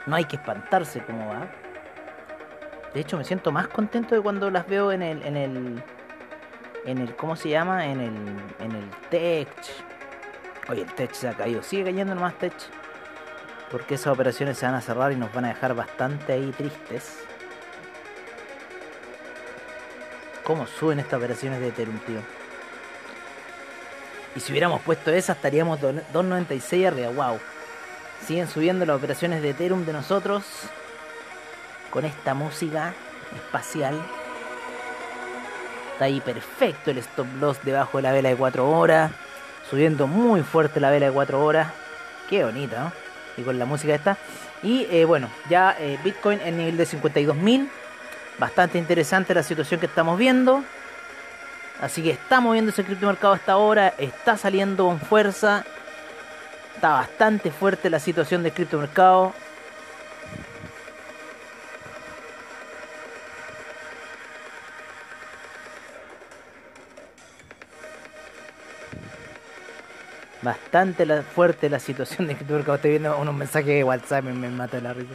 No 0.06 0.16
hay 0.16 0.24
que 0.24 0.36
espantarse 0.36 1.02
cómo 1.04 1.28
va. 1.28 1.46
De 2.94 3.00
hecho 3.00 3.18
me 3.18 3.24
siento 3.24 3.52
más 3.52 3.68
contento 3.68 4.14
de 4.14 4.22
cuando 4.22 4.50
las 4.50 4.66
veo 4.66 4.90
en 4.90 5.02
el, 5.02 5.82
en 6.86 6.98
el, 6.98 7.14
¿cómo 7.16 7.36
se 7.36 7.50
llama? 7.50 7.86
En 7.86 8.00
el, 8.00 8.14
en 8.60 8.72
el 8.72 8.90
tech. 9.10 9.48
Oye, 10.68 10.82
el 10.82 10.92
tech 10.94 11.12
se 11.12 11.28
ha 11.28 11.34
caído. 11.34 11.62
Sigue 11.62 11.84
cayendo 11.84 12.14
nomás 12.14 12.38
tech 12.38 12.54
porque 13.70 13.96
esas 13.96 14.12
operaciones 14.12 14.58
se 14.58 14.66
van 14.66 14.74
a 14.74 14.80
cerrar 14.80 15.12
y 15.12 15.16
nos 15.16 15.32
van 15.32 15.44
a 15.44 15.48
dejar 15.48 15.74
bastante 15.74 16.32
ahí 16.32 16.52
tristes. 16.56 17.18
¿Cómo 20.44 20.66
suben 20.66 21.00
estas 21.00 21.18
operaciones 21.18 21.60
de 21.60 21.68
Ethereum, 21.68 21.98
tío? 22.00 22.20
Y 24.36 24.40
si 24.40 24.52
hubiéramos 24.52 24.82
puesto 24.82 25.10
esa, 25.10 25.32
estaríamos 25.32 25.80
2.96 25.80 26.86
arriba. 26.86 27.08
¡Wow! 27.10 27.40
Siguen 28.24 28.48
subiendo 28.48 28.86
las 28.86 28.96
operaciones 28.96 29.42
de 29.42 29.50
Ethereum 29.50 29.84
de 29.84 29.92
nosotros. 29.92 30.44
Con 31.90 32.04
esta 32.04 32.34
música 32.34 32.94
espacial. 33.34 34.00
Está 35.96 36.04
ahí 36.04 36.20
perfecto 36.20 36.90
el 36.90 36.98
stop 36.98 37.26
loss 37.40 37.56
debajo 37.64 37.96
de 37.96 38.02
la 38.02 38.12
vela 38.12 38.28
de 38.28 38.36
4 38.36 38.68
horas. 38.68 39.10
Subiendo 39.70 40.06
muy 40.06 40.42
fuerte 40.42 40.78
la 40.78 40.90
vela 40.90 41.06
de 41.06 41.12
4 41.12 41.42
horas. 41.42 41.72
Qué 42.28 42.44
bonita, 42.44 42.78
¿no? 42.78 42.92
y 43.38 43.40
con 43.40 43.58
la 43.58 43.64
música 43.64 43.94
esta. 43.94 44.18
Y 44.62 44.86
eh, 44.90 45.06
bueno, 45.06 45.30
ya 45.48 45.74
eh, 45.80 45.98
Bitcoin 46.04 46.42
en 46.42 46.58
nivel 46.58 46.76
de 46.76 46.84
52.000. 46.86 47.66
Bastante 48.38 48.76
interesante 48.76 49.32
la 49.32 49.42
situación 49.42 49.80
que 49.80 49.86
estamos 49.86 50.18
viendo. 50.18 50.62
Así 51.80 52.02
que 52.02 52.10
estamos 52.10 52.52
viendo 52.52 52.72
ese 52.72 52.84
criptomercado 52.84 53.32
hasta 53.32 53.52
ahora. 53.52 53.94
Está 53.96 54.36
saliendo 54.36 54.84
con 54.84 55.00
fuerza. 55.00 55.64
Está 56.74 56.90
bastante 56.90 57.50
fuerte 57.50 57.88
la 57.88 58.00
situación 58.00 58.42
del 58.42 58.52
criptomercado. 58.52 59.32
Bastante 70.46 71.04
fuerte 71.22 71.68
la 71.68 71.80
situación 71.80 72.28
de 72.28 72.36
que 72.36 72.44
estoy 72.44 72.90
viendo 72.90 73.18
unos 73.18 73.34
mensajes 73.34 73.66
de 73.66 73.82
WhatsApp 73.82 74.24
y 74.26 74.28
me 74.32 74.48
mata 74.48 74.80
la 74.80 74.92
risa. 74.92 75.14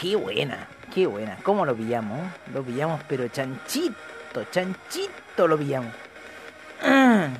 Qué 0.00 0.14
buena, 0.14 0.68
qué 0.94 1.06
buena. 1.06 1.36
¿Cómo 1.42 1.66
lo 1.66 1.74
pillamos? 1.74 2.20
Lo 2.54 2.62
pillamos, 2.62 3.02
pero 3.08 3.26
chanchito, 3.28 4.44
chanchito 4.52 5.48
lo 5.48 5.58
pillamos. 5.58 5.92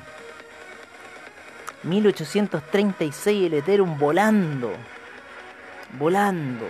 1836 1.83 3.45
el 3.47 3.53
Ethereum 3.55 3.97
volando. 3.97 4.73
Volando. 5.97 6.67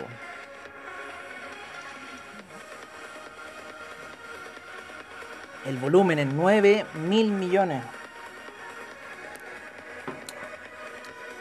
El 5.72 5.78
volumen 5.78 6.20
en 6.20 6.36
9 6.36 6.86
mil 7.08 7.32
millones. 7.32 7.82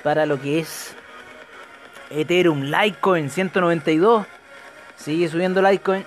Para 0.05 0.25
lo 0.25 0.41
que 0.41 0.61
es 0.61 0.95
Ethereum, 2.11 2.63
Litecoin 2.63 3.29
192. 3.29 4.25
Sigue 4.95 5.29
subiendo 5.29 5.61
Litecoin. 5.61 6.07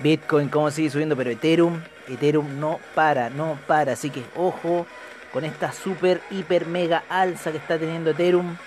Bitcoin 0.00 0.50
como 0.50 0.70
sigue 0.70 0.90
subiendo, 0.90 1.16
pero 1.16 1.30
Ethereum, 1.30 1.80
Ethereum 2.06 2.60
no 2.60 2.80
para, 2.94 3.30
no 3.30 3.58
para. 3.66 3.94
Así 3.94 4.10
que 4.10 4.24
ojo 4.36 4.86
con 5.32 5.42
esta 5.46 5.72
super, 5.72 6.20
hiper, 6.30 6.66
mega 6.66 7.04
alza 7.08 7.50
que 7.50 7.56
está 7.56 7.78
teniendo 7.78 8.10
Ethereum. 8.10 8.58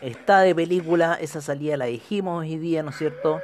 Está 0.00 0.40
de 0.40 0.54
película, 0.54 1.18
esa 1.20 1.42
salida 1.42 1.76
la 1.76 1.84
dijimos 1.84 2.40
hoy 2.40 2.56
día, 2.56 2.82
¿no 2.82 2.88
es 2.88 2.96
cierto? 2.96 3.42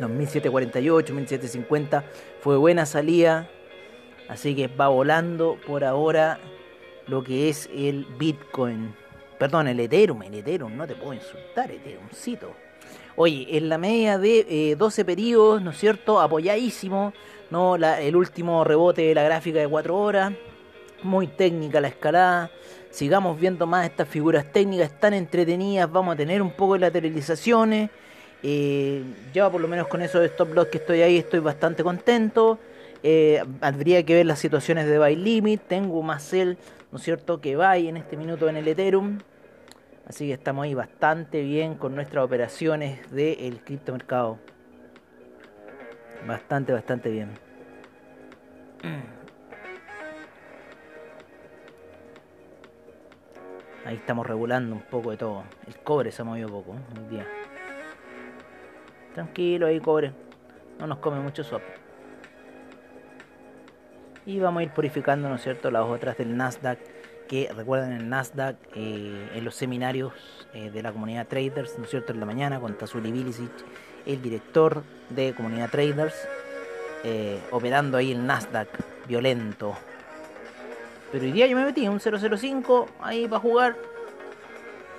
Los 0.00 0.10
1748, 0.10 1.14
1750 1.14 2.04
fue 2.40 2.56
buena 2.56 2.86
salida. 2.86 3.48
Así 4.28 4.54
que 4.54 4.68
va 4.68 4.88
volando 4.88 5.58
por 5.66 5.84
ahora 5.84 6.38
lo 7.06 7.22
que 7.22 7.48
es 7.48 7.68
el 7.74 8.06
Bitcoin. 8.18 8.94
Perdón, 9.38 9.68
el 9.68 9.80
Ethereum, 9.80 10.22
el 10.22 10.34
Ethereum, 10.34 10.76
no 10.76 10.86
te 10.86 10.94
puedo 10.94 11.12
insultar, 11.12 11.70
Ethereumcito. 11.70 12.54
Oye, 13.16 13.46
en 13.56 13.68
la 13.68 13.78
media 13.78 14.18
de 14.18 14.74
12 14.76 15.00
eh, 15.00 15.04
periodos, 15.04 15.62
¿no 15.62 15.70
es 15.70 15.78
cierto? 15.78 16.20
Apoyadísimo, 16.20 17.12
¿no? 17.50 17.76
el 17.76 18.16
último 18.16 18.64
rebote 18.64 19.02
de 19.02 19.14
la 19.14 19.22
gráfica 19.22 19.60
de 19.60 19.68
4 19.68 19.96
horas. 19.96 20.32
Muy 21.02 21.26
técnica 21.26 21.80
la 21.80 21.88
escalada. 21.88 22.50
Sigamos 22.90 23.38
viendo 23.38 23.66
más 23.66 23.86
estas 23.86 24.08
figuras 24.08 24.50
técnicas 24.50 24.98
tan 24.98 25.14
entretenidas. 25.14 25.90
Vamos 25.90 26.14
a 26.14 26.16
tener 26.16 26.40
un 26.40 26.52
poco 26.52 26.74
de 26.74 26.80
lateralizaciones. 26.80 27.90
Eh, 28.46 29.02
yo 29.32 29.50
por 29.50 29.58
lo 29.58 29.68
menos 29.68 29.88
con 29.88 30.02
esos 30.02 30.22
stop 30.26 30.52
loss 30.52 30.66
que 30.66 30.76
estoy 30.76 31.00
ahí 31.00 31.16
estoy 31.16 31.40
bastante 31.40 31.82
contento. 31.82 32.58
Eh, 33.02 33.42
habría 33.62 34.04
que 34.04 34.14
ver 34.14 34.26
las 34.26 34.38
situaciones 34.38 34.86
de 34.86 34.98
buy 34.98 35.16
limit. 35.16 35.62
Tengo 35.62 36.02
más 36.02 36.22
sell, 36.22 36.58
¿no 36.92 36.98
es 36.98 37.04
cierto?, 37.04 37.40
que 37.40 37.56
buy 37.56 37.88
en 37.88 37.96
este 37.96 38.18
minuto 38.18 38.46
en 38.48 38.58
el 38.58 38.68
Ethereum. 38.68 39.18
Así 40.06 40.26
que 40.26 40.34
estamos 40.34 40.64
ahí 40.64 40.74
bastante 40.74 41.40
bien 41.40 41.76
con 41.76 41.94
nuestras 41.94 42.22
operaciones 42.22 43.10
del 43.10 43.60
criptomercado. 43.64 44.38
Bastante, 46.26 46.74
bastante 46.74 47.10
bien. 47.10 47.30
Ahí 53.86 53.96
estamos 53.96 54.26
regulando 54.26 54.76
un 54.76 54.82
poco 54.82 55.10
de 55.12 55.16
todo. 55.16 55.44
El 55.66 55.76
cobre 55.78 56.12
se 56.12 56.20
ha 56.20 56.24
movido 56.26 56.48
poco 56.48 56.72
hoy 56.72 57.08
día. 57.10 57.26
Tranquilo 59.14 59.66
ahí, 59.66 59.80
cobre. 59.80 60.12
No 60.78 60.86
nos 60.86 60.98
come 60.98 61.20
mucho 61.20 61.44
swap. 61.44 61.62
Y 64.26 64.40
vamos 64.40 64.60
a 64.60 64.62
ir 64.64 64.70
purificando, 64.70 65.28
¿no 65.28 65.36
es 65.36 65.42
cierto?, 65.42 65.70
las 65.70 65.84
otras 65.84 66.18
del 66.18 66.36
Nasdaq. 66.36 66.78
Que 67.28 67.50
recuerden 67.54 67.92
el 67.92 68.08
Nasdaq 68.08 68.56
eh, 68.74 69.30
en 69.34 69.44
los 69.44 69.54
seminarios 69.54 70.12
eh, 70.52 70.70
de 70.70 70.82
la 70.82 70.92
comunidad 70.92 71.26
Traders, 71.26 71.78
¿no 71.78 71.84
es 71.84 71.90
cierto?, 71.90 72.12
en 72.12 72.20
la 72.20 72.26
mañana 72.26 72.60
con 72.60 72.76
Tazuli 72.76 73.12
Bilicic, 73.12 73.52
el 74.04 74.20
director 74.20 74.82
de 75.08 75.32
comunidad 75.34 75.70
Traders, 75.70 76.28
eh, 77.02 77.40
operando 77.50 77.96
ahí 77.96 78.12
el 78.12 78.26
Nasdaq 78.26 78.68
violento. 79.06 79.74
Pero 81.12 81.24
hoy 81.24 81.32
día 81.32 81.46
yo 81.46 81.56
me 81.56 81.64
metí 81.64 81.86
un 81.86 82.00
005 82.00 82.88
ahí 83.00 83.28
para 83.28 83.40
jugar. 83.40 83.76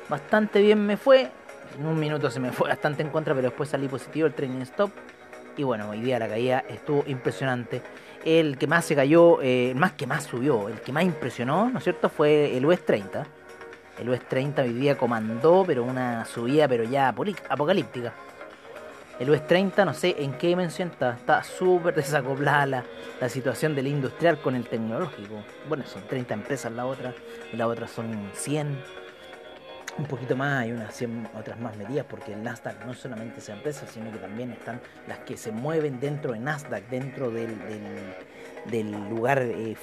Bastante 0.08 0.62
bien 0.62 0.86
me 0.86 0.98
fue. 0.98 1.30
En 1.78 1.86
un 1.86 2.00
minuto 2.00 2.30
se 2.30 2.40
me 2.40 2.52
fue 2.52 2.70
bastante 2.70 3.02
en 3.02 3.10
contra, 3.10 3.34
pero 3.34 3.50
después 3.50 3.70
salí 3.70 3.88
positivo 3.88 4.28
el 4.28 4.34
training 4.34 4.62
stop. 4.62 4.92
Y 5.58 5.64
bueno, 5.64 5.90
hoy 5.90 6.02
día 6.02 6.20
la 6.20 6.28
caída 6.28 6.64
estuvo 6.70 7.04
impresionante. 7.08 7.82
El 8.24 8.58
que 8.58 8.68
más 8.68 8.86
se 8.86 8.96
cayó, 8.96 9.42
eh, 9.42 9.74
más 9.76 9.94
que 9.94 10.08
más 10.08 10.24
subió, 10.24 10.68
el 10.68 10.82
que 10.82 10.92
más 10.92 11.04
impresionó, 11.04 11.70
¿no 11.70 11.78
es 11.78 11.84
cierto? 11.84 12.10
Fue 12.10 12.58
el 12.58 12.66
US 12.66 12.84
30. 12.86 13.26
El 14.00 14.10
US 14.10 14.28
30 14.28 14.64
hoy 14.64 14.74
día 14.74 14.98
comandó, 14.98 15.64
pero 15.66 15.84
una 15.84 16.26
subida, 16.26 16.68
pero 16.68 16.84
ya 16.84 17.10
apocalíptica. 17.50 18.14
El 19.20 19.30
US 19.30 19.48
30, 19.48 19.86
no 19.86 19.94
sé 19.94 20.16
en 20.20 20.34
qué 20.34 20.48
dimensión 20.48 20.90
está, 20.90 21.14
está 21.14 21.44
súper 21.44 21.96
desacoplada 21.96 22.66
la, 22.66 22.84
la, 23.22 23.30
situación 23.30 23.74
del 23.74 23.88
industrial 23.88 24.42
con 24.42 24.56
el 24.56 24.68
tecnológico. 24.68 25.36
Bueno, 25.70 25.86
son 25.86 26.02
30 26.06 26.34
empresas 26.34 26.72
la 26.74 26.86
otra, 26.86 27.14
y 27.54 27.56
la 27.56 27.68
otra 27.68 27.88
son 27.88 28.30
100 28.34 28.78
un 29.98 30.06
poquito 30.06 30.36
más, 30.36 30.64
hay 30.64 30.72
unas 30.74 30.94
100 30.94 31.30
otras 31.40 31.60
más 31.60 31.78
medidas, 31.78 32.06
porque 32.10 32.34
el 32.34 32.44
Nasdaq 32.44 32.86
no 32.86 32.94
solamente 32.94 33.40
se 33.40 33.54
empresa, 33.54 33.88
sino 33.88 34.12
que 34.12 34.18
también 34.18 34.52
están 34.52 34.82
las 35.08 35.20
que 35.20 35.38
se 35.38 35.52
mueven 35.52 36.00
dentro 36.00 36.34
de 36.34 36.40
Nasdaq, 36.40 36.90
dentro 36.90 37.32
del, 37.32 37.56
del, 38.66 39.10
lugar 39.10 39.42
eh, 39.42 39.76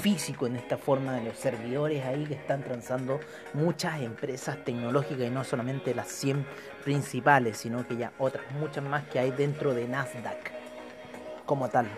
físico, 0.00 0.46
en 0.46 0.56
esta 0.56 0.78
forma 0.78 1.12
de 1.14 1.24
los 1.24 1.36
servidores 1.36 2.04
ahí 2.06 2.24
que 2.24 2.34
están 2.34 2.62
transando 2.62 3.20
muchas 3.52 4.00
empresas 4.00 4.64
tecnológicas 4.64 5.26
y 5.26 5.30
no 5.30 5.44
solamente 5.44 5.94
las 5.94 6.08
100 6.08 6.46
principales, 6.82 7.58
sino 7.58 7.86
que 7.86 7.96
ya 7.96 8.12
otras 8.18 8.50
muchas 8.52 8.84
más 8.84 9.04
que 9.08 9.18
hay 9.18 9.32
dentro 9.32 9.74
de 9.74 9.86
Nasdaq 9.86 10.50
como 11.44 11.68
tal. 11.68 11.88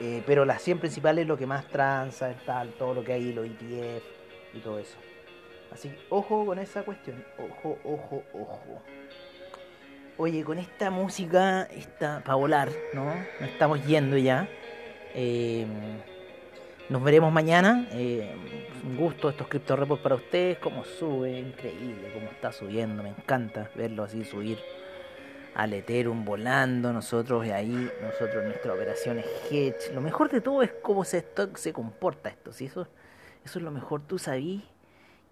Eh, 0.00 0.22
pero 0.26 0.44
las 0.44 0.62
100 0.62 0.80
principales 0.80 1.28
lo 1.28 1.36
que 1.36 1.46
más 1.46 1.66
transa, 1.68 2.34
tal, 2.44 2.70
todo 2.70 2.94
lo 2.94 3.04
que 3.04 3.12
hay, 3.12 3.32
los 3.32 3.46
ETF 3.46 4.19
y 4.54 4.58
todo 4.58 4.78
eso. 4.78 4.96
Así 5.72 5.92
ojo 6.08 6.44
con 6.46 6.58
esa 6.58 6.82
cuestión. 6.82 7.24
Ojo, 7.38 7.78
ojo, 7.84 8.24
ojo. 8.34 8.82
Oye, 10.16 10.44
con 10.44 10.58
esta 10.58 10.90
música 10.90 11.62
está 11.64 12.20
para 12.24 12.34
volar, 12.34 12.68
¿no? 12.92 13.06
Nos 13.40 13.50
estamos 13.50 13.84
yendo 13.86 14.18
ya. 14.18 14.48
Eh, 15.14 15.66
nos 16.88 17.02
veremos 17.02 17.32
mañana. 17.32 17.88
Eh, 17.92 18.34
un 18.84 18.96
gusto 18.96 19.30
estos 19.30 19.46
Crypto 19.46 19.76
Reports 19.76 20.02
para 20.02 20.16
ustedes. 20.16 20.58
Como 20.58 20.84
sube, 20.84 21.38
increíble, 21.38 22.10
cómo 22.12 22.26
está 22.26 22.52
subiendo. 22.52 23.02
Me 23.02 23.10
encanta 23.10 23.70
verlo 23.76 24.02
así 24.02 24.24
subir 24.24 24.58
al 25.54 25.72
Ethereum 25.72 26.24
volando. 26.24 26.92
Nosotros 26.92 27.48
ahí, 27.48 27.90
nosotros 28.02 28.44
nuestra 28.44 28.74
operación 28.74 29.20
es 29.20 29.26
hedge. 29.50 29.94
Lo 29.94 30.00
mejor 30.00 30.30
de 30.30 30.40
todo 30.40 30.62
es 30.62 30.72
cómo 30.82 31.04
se, 31.04 31.24
se 31.54 31.72
comporta 31.72 32.28
esto. 32.28 32.52
¿sí? 32.52 32.66
Eso 32.66 32.88
eso 33.44 33.58
es 33.58 33.64
lo 33.64 33.70
mejor. 33.70 34.02
Tú 34.02 34.18
sabís 34.18 34.62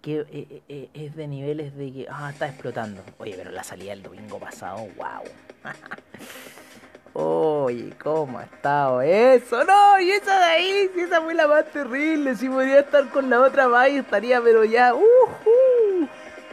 que 0.01 0.19
eh, 0.19 0.27
eh, 0.31 0.61
eh, 0.69 0.89
es 0.93 1.15
de 1.15 1.27
niveles 1.27 1.75
de 1.75 1.91
que, 1.91 2.07
ah, 2.09 2.29
está 2.31 2.47
explotando. 2.47 3.01
Oye, 3.17 3.33
pero 3.37 3.51
la 3.51 3.63
salida 3.63 3.91
del 3.91 4.03
domingo 4.03 4.39
pasado, 4.39 4.87
wow. 4.97 5.23
Oye, 7.13 7.93
¿cómo 8.01 8.39
ha 8.39 8.43
estado 8.43 9.01
eso? 9.01 9.63
No, 9.63 9.99
y 9.99 10.11
esa 10.11 10.39
de 10.39 10.45
ahí, 10.45 10.89
si 10.93 11.01
esa 11.01 11.21
fue 11.21 11.33
la 11.33 11.47
más 11.47 11.65
terrible. 11.71 12.35
Si 12.35 12.47
podía 12.47 12.79
estar 12.79 13.09
con 13.09 13.29
la 13.29 13.41
otra 13.41 13.67
más 13.67 13.89
estaría, 13.89 14.41
pero 14.41 14.63
ya, 14.63 14.93
uh, 14.93 16.07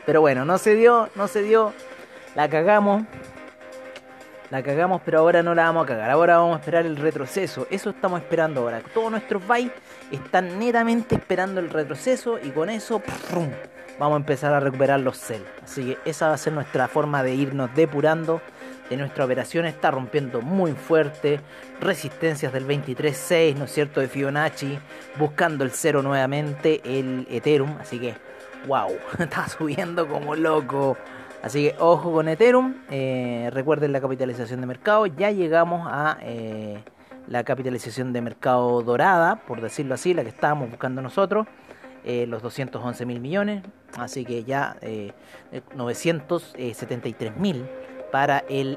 Pero 0.05 0.21
bueno, 0.23 0.45
no 0.45 0.59
se 0.59 0.75
dio, 0.75 1.09
no 1.15 1.29
se 1.29 1.43
dio. 1.43 1.73
La 2.35 2.49
cagamos. 2.49 3.05
La 4.51 4.63
cagamos, 4.63 5.03
pero 5.05 5.19
ahora 5.19 5.43
no 5.43 5.55
la 5.55 5.65
vamos 5.65 5.85
a 5.85 5.87
cagar. 5.89 6.11
Ahora 6.11 6.39
vamos 6.39 6.57
a 6.57 6.61
esperar 6.61 6.87
el 6.87 6.97
retroceso. 6.97 7.67
Eso 7.69 7.91
estamos 7.91 8.21
esperando 8.21 8.61
ahora. 8.61 8.81
Todos 8.95 9.11
nuestros 9.11 9.45
buys 9.47 9.73
están 10.13 10.59
netamente 10.59 11.17
esperando 11.17 11.61
el 11.61 11.69
retroceso 11.69 12.39
y 12.41 12.51
con 12.51 12.71
eso 12.71 13.03
vamos 13.99 14.15
a 14.15 14.19
empezar 14.19 14.55
a 14.55 14.61
recuperar 14.61 15.01
los 15.01 15.17
sell. 15.17 15.45
Así 15.65 15.85
que 15.85 15.99
esa 16.09 16.29
va 16.29 16.35
a 16.35 16.39
ser 16.39 16.53
nuestra 16.53 16.87
forma 16.87 17.25
de 17.25 17.35
irnos 17.35 17.75
depurando 17.75 18.41
de 18.89 18.97
nuestra 18.97 19.25
operación. 19.25 19.67
Está 19.67 19.91
rompiendo 19.91 20.41
muy 20.41 20.73
fuerte. 20.73 21.41
Resistencias 21.81 22.53
del 22.53 22.69
23.6, 22.69 23.57
¿no 23.57 23.65
es 23.65 23.73
cierto? 23.73 24.01
De 24.01 24.07
Fibonacci. 24.07 24.79
Buscando 25.19 25.65
el 25.65 25.73
cero 25.73 26.03
nuevamente. 26.03 26.81
El 26.85 27.27
Ethereum. 27.31 27.79
Así 27.81 27.99
que, 27.99 28.15
wow. 28.69 28.97
Está 29.19 29.49
subiendo 29.49 30.07
como 30.07 30.37
loco. 30.37 30.97
Así 31.47 31.69
que 31.69 31.77
ojo 31.79 32.13
con 32.13 32.29
Ethereum. 32.29 32.75
Eh, 32.91 33.51
recuerden 33.53 33.93
la 33.93 34.01
capitalización 34.01 34.61
de 34.61 34.67
mercado. 34.67 35.07
Ya 35.07 35.31
llegamos 35.31 35.87
a 35.89 36.19
eh, 36.21 36.83
la 37.29 37.45
capitalización 37.45 38.13
de 38.13 38.21
mercado 38.21 38.83
dorada, 38.83 39.37
por 39.47 39.61
decirlo 39.61 39.95
así, 39.95 40.13
la 40.13 40.25
que 40.25 40.31
estábamos 40.31 40.71
buscando 40.71 41.03
nosotros. 41.03 41.47
Eh, 42.05 42.27
los 42.27 42.43
211 42.43 43.07
mil 43.07 43.21
millones. 43.21 43.63
Así 43.97 44.25
que 44.25 44.43
ya 44.43 44.77
973 45.77 47.37
mil 47.37 47.65
para 48.11 48.39
el 48.49 48.77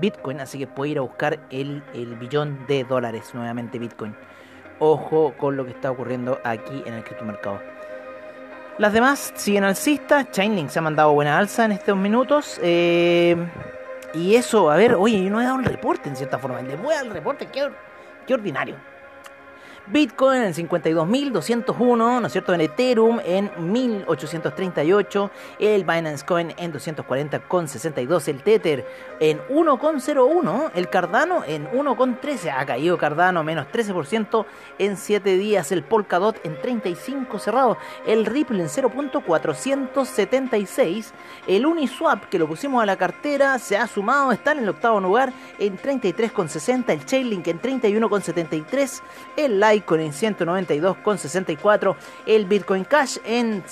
Bitcoin. 0.00 0.38
Así 0.38 0.60
que 0.60 0.68
puede 0.68 0.92
ir 0.92 0.98
a 0.98 1.00
buscar 1.00 1.40
el, 1.50 1.82
el 1.92 2.14
billón 2.14 2.68
de 2.68 2.84
dólares 2.84 3.34
nuevamente 3.34 3.80
Bitcoin. 3.80 4.14
Ojo 4.78 5.34
con 5.36 5.56
lo 5.56 5.64
que 5.64 5.72
está 5.72 5.90
ocurriendo 5.90 6.38
aquí 6.44 6.84
en 6.86 6.94
el 6.94 7.02
criptomercado. 7.02 7.77
Las 8.78 8.92
demás 8.92 9.32
siguen 9.34 9.64
alcistas. 9.64 10.30
Chainlink 10.30 10.70
se 10.70 10.78
ha 10.78 10.82
mandado 10.82 11.12
buena 11.12 11.36
alza 11.36 11.64
en 11.64 11.72
estos 11.72 11.96
minutos. 11.96 12.60
Eh, 12.62 13.36
y 14.14 14.36
eso, 14.36 14.70
a 14.70 14.76
ver, 14.76 14.94
oye, 14.94 15.24
yo 15.24 15.30
no 15.30 15.40
he 15.40 15.44
dado 15.44 15.56
un 15.56 15.64
reporte 15.64 16.08
en 16.08 16.14
cierta 16.14 16.38
forma. 16.38 16.62
Le 16.62 16.76
voy 16.76 16.94
a 16.94 16.98
dar 16.98 17.06
el 17.06 17.12
reporte, 17.12 17.46
qué, 17.46 17.68
qué 18.24 18.34
ordinario. 18.34 18.76
Bitcoin 19.90 20.42
en 20.42 20.52
52.201, 20.52 21.96
¿no 21.96 22.26
es 22.26 22.32
cierto? 22.32 22.52
En 22.52 22.60
Ethereum 22.60 23.20
en 23.24 23.50
1.838, 23.52 25.30
el 25.58 25.84
Binance 25.84 26.26
Coin 26.26 26.52
en 26.58 26.74
240,62, 26.74 28.28
el 28.28 28.42
Tether 28.42 28.86
en 29.18 29.40
1,01, 29.48 30.72
el 30.74 30.90
Cardano 30.90 31.42
en 31.44 31.70
1,13, 31.70 32.52
ha 32.54 32.66
caído 32.66 32.98
Cardano 32.98 33.42
menos 33.42 33.68
13% 33.72 34.44
en 34.78 34.98
7 34.98 35.36
días, 35.36 35.72
el 35.72 35.82
Polkadot 35.82 36.38
en 36.44 36.60
35 36.60 37.38
cerrado, 37.38 37.78
el 38.06 38.26
Ripple 38.26 38.60
en 38.60 38.68
0.476, 38.68 41.12
el 41.46 41.64
Uniswap 41.64 42.28
que 42.28 42.38
lo 42.38 42.46
pusimos 42.46 42.82
a 42.82 42.86
la 42.86 42.96
cartera 42.96 43.58
se 43.58 43.78
ha 43.78 43.86
sumado, 43.86 44.32
está 44.32 44.52
en 44.52 44.58
el 44.58 44.68
octavo 44.68 45.00
lugar 45.00 45.32
en 45.58 45.78
33,60, 45.78 46.90
el 46.90 47.06
Chainlink 47.06 47.48
en 47.48 47.62
31,73, 47.62 49.00
el 49.36 49.58
Lite 49.58 49.77
Bitcoin 49.78 50.00
en 50.00 50.12
192,64, 50.12 51.94
el 52.26 52.46
Bitcoin 52.46 52.82
Cash 52.84 53.18
en, 53.24 53.62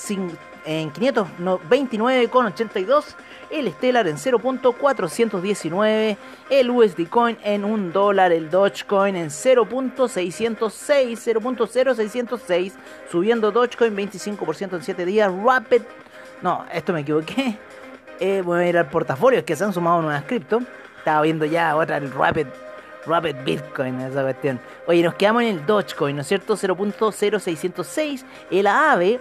en 0.65 0.93
529,82, 0.93 3.17
el 3.51 3.73
Stellar 3.73 4.07
en 4.07 4.17
0.419, 4.17 6.17
el 6.51 6.71
USD 6.71 7.09
Coin 7.09 7.37
en 7.43 7.65
1 7.65 7.93
dólar, 7.93 8.31
el 8.33 8.49
Dogecoin 8.51 9.17
en 9.17 9.31
0.606, 9.31 10.61
0.0606, 10.61 12.73
subiendo 13.11 13.51
Dogecoin 13.51 13.97
25% 13.97 14.75
en 14.75 14.83
7 14.83 15.05
días, 15.05 15.33
Rapid, 15.45 15.83
no, 16.43 16.65
esto 16.73 16.93
me 16.93 17.01
equivoqué, 17.01 17.59
eh, 18.21 18.43
voy 18.43 18.61
a 18.61 18.69
ir 18.69 18.79
al 18.79 18.89
portafolio, 18.89 19.41
es 19.41 19.45
que 19.45 19.57
se 19.57 19.65
han 19.65 19.73
sumado 19.73 20.01
nuevas 20.03 20.23
cripto, 20.25 20.61
estaba 20.99 21.23
viendo 21.23 21.45
ya 21.45 21.75
otra, 21.77 21.97
el 21.97 22.13
Rapid 22.13 22.47
Rapid 23.07 23.37
Bitcoin, 23.45 24.01
esa 24.01 24.23
cuestión. 24.23 24.59
Oye, 24.87 25.03
nos 25.03 25.15
quedamos 25.15 25.43
en 25.43 25.49
el 25.49 25.67
Dogecoin, 25.67 26.17
¿no 26.17 26.23
es 26.23 26.29
cierto? 26.29 26.57
0.0606. 26.57 28.25
El 28.51 28.67
AAVE 28.67 29.21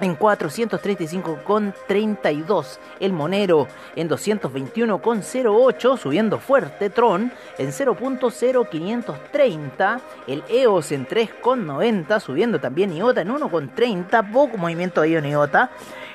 en 0.00 0.18
435,32. 0.18 2.78
El 3.00 3.12
Monero 3.12 3.68
en 3.96 4.08
221,08, 4.08 5.98
subiendo 5.98 6.38
fuerte. 6.38 6.88
Tron 6.90 7.32
en 7.58 7.68
0.0530. 7.68 10.00
El 10.26 10.42
EOS 10.48 10.92
en 10.92 11.06
3,90, 11.06 12.20
subiendo 12.20 12.58
también 12.60 12.92
IOTA 12.92 13.22
en 13.22 13.30
1,30. 13.30 14.32
Poco 14.32 14.58
movimiento 14.58 15.00
ahí 15.00 15.16
en 15.16 15.24
IOTA. 15.26 15.70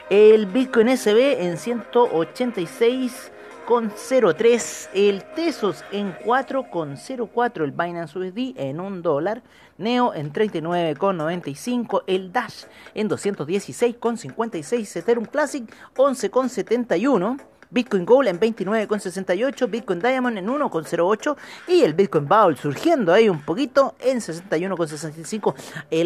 El 0.09 0.45
Bitcoin 0.47 0.97
SB 0.97 1.41
en 1.41 1.57
186 1.57 3.31
con 3.65 3.91
0.3, 3.91 4.89
el 4.93 5.23
Tesos 5.35 5.83
en 5.91 6.15
4,04, 6.17 7.63
el 7.63 7.71
Binance 7.71 8.17
USD 8.17 8.57
en 8.57 8.79
1 8.79 9.01
dólar, 9.01 9.41
Neo 9.77 10.13
en 10.13 10.31
39,95, 10.31 12.03
el 12.07 12.31
Dash 12.31 12.65
en 12.93 13.09
216,56, 13.09 14.95
Ethereum 14.97 15.25
Classic 15.25 15.63
11,71. 15.95 17.39
Bitcoin 17.73 18.05
Gold 18.05 18.27
en 18.27 18.39
29,68, 18.39 19.69
Bitcoin 19.69 19.99
Diamond 19.99 20.37
en 20.37 20.47
1,08 20.47 21.35
y 21.67 21.81
el 21.81 21.95
Bitcoin 21.95 22.27
Bowl 22.27 22.55
surgiendo 22.55 23.11
ahí 23.11 23.27
un 23.27 23.41
poquito 23.41 23.95
en 23.99 24.19
61,65. 24.19 25.55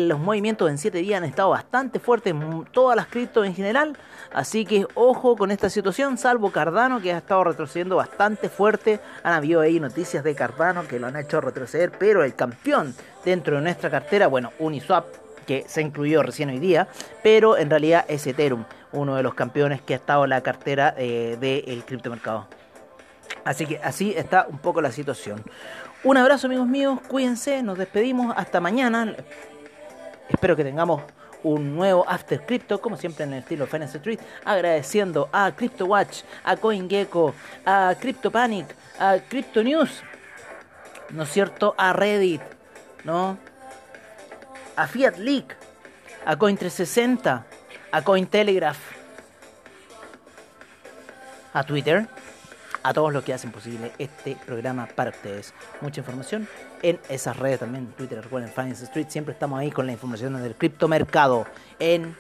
Los 0.08 0.20
movimientos 0.20 0.70
en 0.70 0.78
7 0.78 0.98
días 1.00 1.18
han 1.18 1.28
estado 1.28 1.50
bastante 1.50 2.00
fuertes, 2.00 2.34
todas 2.72 2.96
las 2.96 3.08
criptos 3.08 3.46
en 3.46 3.54
general, 3.54 3.98
así 4.34 4.66
que 4.66 4.88
ojo 4.96 5.36
con 5.36 5.52
esta 5.52 5.70
situación, 5.70 6.18
salvo 6.18 6.52
Cardano 6.52 7.02
que 7.02 7.12
ha 7.12 7.18
estado 7.18 7.44
retrocediendo 7.44 7.98
bastante 7.98 8.48
fuerte. 8.48 9.02
Han 9.24 9.34
habido 9.34 9.60
ahí 9.60 9.80
noticias 9.80 10.24
de 10.24 10.36
Cardano 10.36 10.88
que 10.88 11.00
lo 11.00 11.08
han 11.08 11.18
hecho 11.18 11.42
retroceder, 11.42 11.92
pero 11.92 12.24
el 12.24 12.34
campeón 12.34 12.96
dentro 13.26 13.58
de 13.58 13.62
nuestra 13.62 13.90
cartera, 13.90 14.28
bueno, 14.28 14.54
Uniswap 14.60 15.27
que 15.48 15.64
se 15.68 15.82
incluyó 15.82 16.22
recién 16.22 16.50
hoy 16.50 16.60
día, 16.60 16.88
pero 17.24 17.58
en 17.58 17.72
realidad 17.72 18.06
es 18.08 18.28
Ethereum, 18.28 18.66
uno 18.92 19.16
de 19.16 19.24
los 19.24 19.34
campeones 19.34 19.82
que 19.82 19.94
ha 19.94 19.98
estado 19.98 20.26
en 20.26 20.30
la 20.30 20.42
cartera 20.42 20.94
eh, 20.98 21.38
del 21.40 21.84
criptomercado. 21.86 22.48
Así 23.44 23.66
que 23.66 23.80
así 23.80 24.14
está 24.16 24.46
un 24.48 24.60
poco 24.60 24.82
la 24.82 24.92
situación. 24.92 25.44
Un 26.04 26.18
abrazo 26.18 26.48
amigos 26.48 26.68
míos, 26.68 27.00
cuídense, 27.08 27.64
nos 27.64 27.78
despedimos 27.78 28.34
hasta 28.38 28.60
mañana. 28.60 29.16
Espero 30.30 30.56
que 30.56 30.64
tengamos 30.64 31.02
un 31.44 31.76
nuevo 31.76 32.06
After 32.08 32.46
Crypto, 32.46 32.82
como 32.82 32.98
siempre 32.98 33.24
en 33.24 33.34
el 33.34 33.40
estilo 33.40 33.68
Finance 33.68 33.98
Street, 33.98 34.20
agradeciendo 34.44 35.30
a 35.32 35.52
CryptoWatch, 35.52 36.24
a 36.44 36.58
CoinGecko, 36.58 37.34
a 37.66 37.96
CryptoPanic, 38.00 38.76
a 39.00 39.18
Crypto 39.30 39.64
News, 39.64 40.04
¿no 41.12 41.24
es 41.24 41.30
cierto? 41.30 41.74
A 41.78 41.94
Reddit, 41.94 42.42
¿no? 43.04 43.38
A 44.78 44.86
Fiat 44.86 45.18
Leak, 45.18 45.58
a 46.24 46.38
Coin360, 46.38 47.44
a 47.92 48.02
Cointelegraph, 48.04 48.78
a 51.52 51.64
Twitter, 51.64 52.08
a 52.84 52.94
todos 52.94 53.12
los 53.12 53.24
que 53.24 53.34
hacen 53.34 53.52
posible 53.52 53.92
este 53.98 54.38
programa 54.46 54.86
para 54.86 55.10
ustedes. 55.10 55.56
Mucha 55.82 56.02
información 56.02 56.48
en 56.84 57.00
esas 57.10 57.38
redes 57.38 57.60
también, 57.60 57.88
Twitter, 57.98 58.22
recuerden, 58.22 58.52
Finance 58.52 58.84
Street, 58.84 59.08
siempre 59.10 59.34
estamos 59.34 59.60
ahí 59.60 59.72
con 59.72 59.88
la 59.88 59.94
información 59.94 60.40
del 60.42 60.54
criptomercado. 60.54 61.48
En 61.80 62.16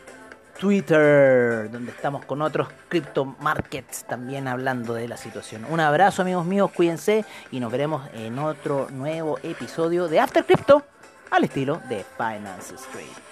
Twitter, 0.60 1.70
donde 1.70 1.91
estamos 1.91 2.26
con 2.26 2.41
otros 2.41 2.70
crypto 2.89 3.24
markets 3.39 4.06
también 4.06 4.48
hablando 4.48 4.96
de 4.96 5.08
la 5.08 5.15
situación. 5.15 5.63
Un 5.70 5.80
abrazo 5.80 6.24
amigos 6.24 6.46
míos, 6.48 6.72
cuídense 6.74 7.24
y 7.52 7.60
nos 7.60 7.72
veremos 7.72 8.10
en 8.13 8.39
otro 8.39 8.88
nuevo 8.89 9.38
episodio 9.43 10.08
de 10.08 10.20
After 10.20 10.43
Crypto 10.43 10.84
al 11.32 11.44
estilo 11.44 11.82
de 11.90 12.06
Finance 12.18 12.76
Street. 12.76 13.27